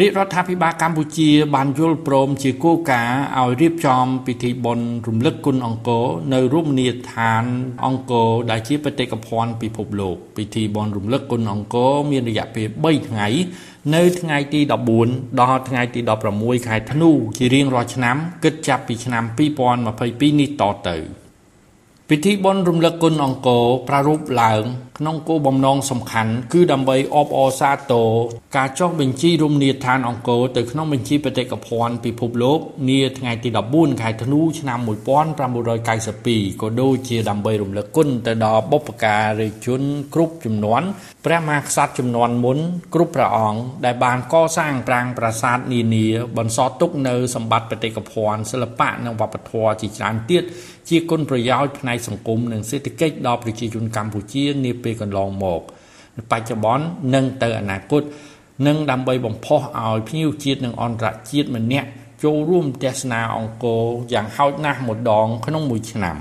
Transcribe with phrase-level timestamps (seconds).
[0.00, 7.44] រាជរដ្ឋាភិបាលកម្ពុជាបានយល់ព្រមជាគោលការណ៍ឲ្យរៀបចំពិធីបុណ្យរំលឹកគុណអង្គរនៅរមណីយដ្ឋាន
[7.86, 13.26] អង្គរដែលជាបេតិកភណ្ឌពិភពលោកពិធីបុណ្យរំលឹកគុណអង្គរមានរយៈពេល3ថ្ងៃ
[13.94, 14.60] នៅថ្ងៃទី
[15.00, 16.00] 14ដល់ថ្ងៃទី
[16.34, 19.24] 16ខែធ្នូជារៀងរាល់ឆ្នាំគិតចាប់ពីឆ្នាំ
[19.78, 21.23] 2022នេះតទៅ
[22.10, 24.62] ពិធីបុណ្យរំលឹកគុណអង្គរប្រារព្ធឡើង
[24.98, 28.08] ក្នុងគោលបំណងសំខាន់គឺដើម្បីអបអរសាទរ
[28.56, 32.58] ការចុះបញ្ជីរមណីយដ្ឋានអង្គរទៅក្នុងបញ្ជីបេតិកភណ្ឌពិភពលោក
[32.90, 34.78] នាថ្ងៃទី14ខែធ្នូឆ្នាំ
[35.74, 39.82] 1992ក៏ដូចជាដើម្បីរំលឹកគុណទៅដល់បុព្វការីជន
[40.14, 40.86] គ្រប់ជំនាន់
[41.24, 42.58] ព្រះមហាក្សត្រជំនាន់មុន
[42.94, 46.06] គ្រប់ព្រះអង្គដែលបានកសាងប្រាង្គប្រាសាទនានា
[46.38, 50.44] បន្សល់ទុកនៅសម្បត្តិបេតិកភណ្ឌសិល្បៈនិងវប្បធម៌ជាច្រើនទៀត
[50.88, 55.60] ជាគុណប្រយោជន៍ផ្នែកសង្គមនិងសេដ្ឋកិច្ចដល់ប្រជាជនកម្ពុជានាពេលកន្លងមក
[56.30, 58.02] បច្ចុប្បន្ននិងទៅអនាគត
[58.66, 61.88] និងដើម្បីបំផុសឲ្យភ្ញៀវជាតិនិងអន្តរជាតិម្នាក់
[62.24, 66.16] ចូលរួមទស្សនាអង្គរយ៉ាងហោចណាស់ម្ដងក្នុងមួយឆ្នាំ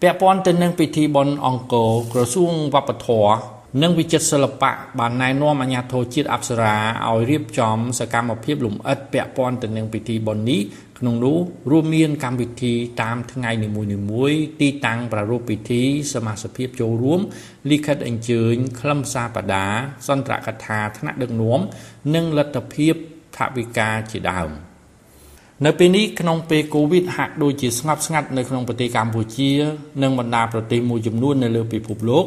[0.00, 6.76] ពាក់ព័ន្ធទៅនឹងពិធីបុណ្យអង្គរក្រសួងវប្បធម៌ និងវិចិត្រសិល្បៈបានណែនាំអាជ្ញាធរជាតិអប្សរា
[7.08, 10.60] ឲ្យរៀបចំសកម្មភាពលម្អិតពាក់ព័ន្ធទៅនឹងពិធីបុណ្យនេះ
[10.98, 11.38] ក្នុងនោះ
[11.70, 13.68] រួមមានកម្មវិធីតាមថ្ងៃនី
[14.10, 15.82] មួយៗទីតាំងប្រារព្ធពិធី
[16.14, 17.20] សមាជិកចូលរួម
[17.70, 19.66] លិខិតអញ្ជើញខ្លឹមសារបដា
[20.08, 21.60] សន្ទរកថាថ្នាក់ដឹកនាំ
[22.14, 22.94] និងលទ្ធភាព
[23.36, 24.67] ថវិកាជាដើម
[25.66, 29.50] នៅពេលនេះក្នុងពេលកូវីដហាក់ដូចជាស្ងប់ស្ងាត់នៅក្នុងប្រទេសកម្ពុជា
[30.02, 32.24] និងបណ្ដាប្រទេសមួយចំនួននៅលើពិភពលោក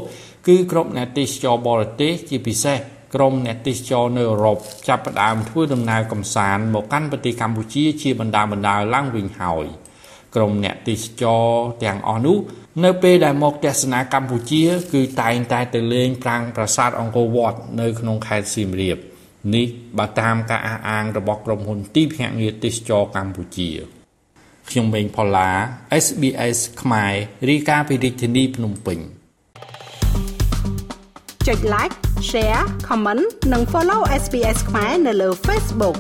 [0.48, 2.78] គឺក្រុមអ្នកទេសចរបរទេសជាពិសេស
[3.16, 4.58] ក្រុមអ្នកទេសចរនៅអឺរ៉ុប
[4.88, 9.66] ចាប់ផ្ដើមធ្វើដំណើរកំសាន្តមកកាន់ប្រទេសកម្ពុជាជាបណ្ដាបណ្ដាឡើងវិញហើយ
[10.36, 11.46] ក្រុមអ្នកទេសចរ
[11.84, 12.38] ទាំងអស់នោះ
[12.84, 14.64] នៅពេលដែលមកទស្សនាកម្ពុជា
[14.94, 19.11] គឺតែងតែទៅលេងប្រាង្គប្រាសាទអង្គរវត្តនៅក្នុងខេត្តសៀមរាប
[19.56, 23.70] នេះបើតាមការអះអាងរបស់ក្រុមហ៊ុនទីភ្នាក់ងារទេសចរកម្ពុជា
[24.70, 25.50] ខ្ញុំម៉េងផល្លា
[26.06, 27.14] SBS ខ្មែរ
[27.50, 29.00] រាយការណ៍ពីរាជធានីភ្នំពេញ
[31.48, 31.96] ចុច like
[32.30, 35.98] share comment និង follow SBS ខ្មែរនៅលើ Facebook